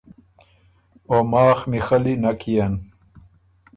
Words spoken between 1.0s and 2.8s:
او ماخ میخلّي نک يېن۔